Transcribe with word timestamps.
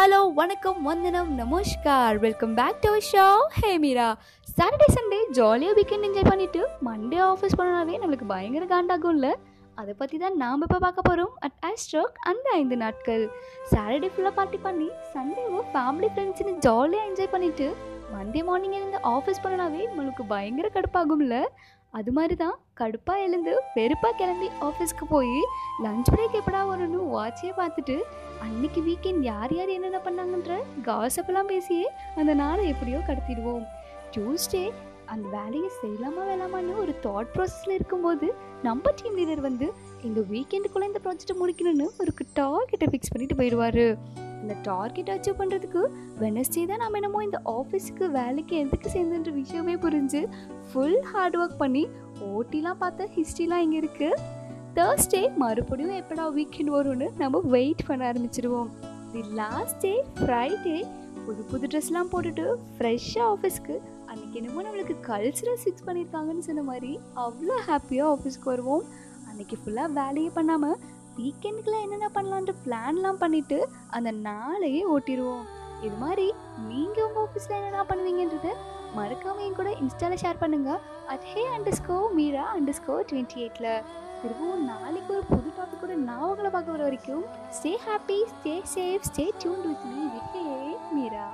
Hello 0.00 0.18
வணக்கம் 0.38 0.78
வந்தனம் 0.88 1.30
நமஸ்கார். 1.38 2.18
Welcome 2.22 2.52
back 2.58 2.78
to 2.84 2.90
show 3.08 3.24
hey 3.56 3.70
Meera 3.82 4.06
Saturday 4.58 4.86
Sunday 4.94 5.18
ஜாலியாக 5.38 5.74
வீக்கெண்ட் 5.78 6.06
என்ஜாய் 6.08 6.28
பண்ணிட்டு 6.28 6.60
மண்டே 6.86 7.18
ஆஃபீஸ் 7.32 7.56
பண்ணனாவே 7.58 7.94
நம்மளுக்கு 8.02 8.26
பயங்கர 8.32 8.64
காண்டாகும்ல. 8.72 9.28
அதை 9.80 9.94
பற்றி 10.00 10.18
தான் 10.22 10.38
நாம் 10.42 10.64
இப்போ 10.66 10.78
பார்க்க 10.86 11.06
போகிறோம் 11.08 11.34
அட் 11.46 11.58
ஆஸ்ட்ரோக் 11.70 12.16
அந்த 12.30 12.46
ஐந்து 12.60 12.78
நாட்கள். 12.84 13.24
சாட்டர்டே 13.72 14.10
ஃபுல்லாக 14.14 14.34
பார்ட்டி 14.38 14.60
பண்ணி 14.66 14.88
சண்டேவோ 15.16 15.60
ஃபேமிலி 15.74 16.10
ஃப்ரெண்ட்ஸ்னு 16.14 16.54
ஜாலியாக 16.66 17.08
என்ஜாய் 17.10 17.32
பண்ணிவிட்டு 17.34 17.68
மண்டே 18.14 18.42
மார்னிங் 18.48 18.78
எழுந்து 18.80 19.00
ஆஃபீஸ் 19.16 19.44
பண்ணனாவே 19.44 19.82
நம்மளுக்கு 19.90 20.24
பயங்கர 20.34 20.70
கடுப்பாகும்ல. 20.78 21.36
அது 21.90 22.12
மாதிரி 22.12 22.36
தான் 22.36 22.58
கடுப்பாக 22.80 23.18
எழுந்து 23.18 23.62
வெறுப்பாக 23.74 24.14
கிளம்பி 24.16 24.50
ஆஃபீஸ்க்கு 24.60 25.04
போய் 25.08 25.32
லஞ்ச் 25.84 26.10
பிரேக் 26.14 26.38
எப்படா 26.40 26.60
வரும்னு 26.62 27.00
வாட்சே 27.14 27.50
பார்த்துட்டு 27.56 28.00
அன்னைக்கு 28.40 28.80
வீக்கெண்ட் 28.80 29.20
யார் 29.20 29.54
யார் 29.54 29.68
என்னென்ன 29.68 29.98
பண்ணாங்கன்ற 29.98 30.56
காசப்பெல்லாம் 30.84 31.46
பேசியே 31.46 31.90
அந்த 32.16 32.34
நாளை 32.34 32.68
எப்படியோ 32.68 32.98
கடத்திடுவோம். 32.98 33.64
டியூஸ்டே 34.12 34.72
அந்த 35.06 35.28
வேலையை 35.28 35.70
செய்யலாமா 35.82 36.22
வேலாமான்னு 36.28 36.78
ஒரு 36.78 36.94
தாட் 37.02 37.26
ப்ராசஸில் 37.34 37.72
இருக்கும்போது 37.72 38.34
நம்ம 38.62 38.90
டீம் 38.90 39.18
லீடர் 39.18 39.40
வந்து 39.40 39.72
இந்த 40.08 40.20
வீக்கெண்டுக்குள்ளே 40.32 40.86
இந்த 40.90 41.00
ப்ராஜெக்டை 41.04 41.34
முடிக்கணும்னு 41.40 41.86
ஒரு 42.02 42.12
டார்கெட்டை 42.40 42.86
ஃபிக்ஸ் 42.90 43.12
பண்ணிட்டு 43.12 43.36
போயிடுவார். 43.40 43.84
அந்த 44.42 44.54
டார்கெட் 44.68 45.10
அச்சீவ் 45.14 45.40
பண்ணுறதுக்கு 45.40 45.80
வெனஸ்டே 46.20 46.62
தான் 46.70 46.80
நம்ம 46.82 46.98
என்னமோ 47.00 47.22
இந்த 47.24 47.38
ஆஃபீஸுக்கு 47.56 48.04
வேலைக்கு 48.18 48.54
எதுக்கு 48.64 48.88
சேர்ந்துன்ற 48.94 49.32
விஷயமே 49.40 49.74
புரிஞ்சு 49.84 50.20
ஃபுல் 50.68 51.00
ஹார்ட் 51.10 51.36
ஒர்க் 51.36 51.58
பண்ணி 51.58 51.82
ஓட்டிலாம் 52.30 52.80
பார்த்த 52.82 53.08
ஹிஸ்ட்ரிலாம் 53.16 53.64
இங்கே 53.66 53.78
இருக்குது 53.82 54.38
தேர்ஸ்டே 54.74 55.20
மறுபடியும் 55.42 55.98
எப்படா 56.00 56.24
வீக்கெண்ட் 56.38 56.72
வரும்னு 56.76 57.08
நம்ம 57.18 57.42
வெயிட் 57.56 57.86
பண்ண 57.88 58.12
ஆரம்பிச்சிடுவோம் 58.12 58.70
தி 59.12 59.22
லாஸ்ட் 59.34 59.78
டே 59.80 59.92
ஃப்ரைடே 60.18 60.78
புது 61.26 61.42
புது 61.52 61.66
ட்ரெஸ்லாம் 61.66 62.10
போட்டுட்டு 62.12 62.44
ஃப்ரெஷ்ஷாக 62.76 63.28
ஆஃபீஸ்க்கு 63.34 63.74
அன்றைக்கி 64.10 64.36
என்னமோ 64.40 64.62
நம்மளுக்கு 64.66 64.96
கல்ச்சரல் 65.10 65.60
ஃபிக்ஸ் 65.62 65.86
பண்ணியிருக்காங்கன்னு 65.86 66.46
சொன்ன 66.48 66.62
மாதிரி 66.62 66.92
அவ்வளோ 67.24 67.56
ஹாப்பியாக 67.68 68.12
ஆஃபீஸ்க்கு 68.14 68.44
வருவோம். 68.44 68.84
அன்றைக்கி 69.30 69.56
ஃபுல்லாக 69.56 69.94
வேலையே 69.94 70.30
பண்ணாமல் 70.34 70.78
வீக்கெண்டுக்குலாம் 71.16 71.84
என்னென்ன 71.84 72.08
பண்ணலான்ற 72.14 72.52
பிளான்லாம் 72.64 73.22
பண்ணிவிட்டு 73.22 73.58
அந்த 73.90 74.10
நாளையே 74.22 74.82
ஓட்டிடுவோம் 74.90 75.46
இது 75.82 75.96
மாதிரி 75.96 76.26
நீங்கள் 76.68 77.04
உங்கள் 77.04 77.24
ஆஃபீஸில் 77.24 77.56
என்னென்ன 77.58 77.84
பண்ணுவீங்கன்றது 77.90 78.52
மறக்காம 78.96 79.42
என் 79.42 79.58
கூட 79.58 79.70
இன்ஸ்டாவில் 79.80 80.22
ஷேர் 80.22 80.42
பண்ணுங்கள் 80.42 80.80
at 81.12 81.26
hey 81.30 81.42
underscore 81.76 81.98
Meera 82.16 82.44
underscore 82.80 82.96
twenty 83.10 83.38
எயிட்டில் 83.42 83.72
திரும்பவும் 84.20 84.66
நாளைக்கு 84.70 85.12
ஒரு 85.14 85.24
புது 85.28 85.50
டாபிக் 85.58 85.82
கூட 85.82 85.94
நான் 86.02 86.26
உங்களை 86.26 86.50
பார்க்க 86.50 86.76
வர 86.76 86.82
வரைக்கும் 86.82 87.24
stay 87.56 87.72
happy 87.86 88.18
stay 88.32 88.56
safe 88.74 89.08
stay 89.10 89.26
tuned 89.38 89.62
with 89.64 89.86
me 89.90 90.04
hey 90.32 90.44
Meera 90.92 91.28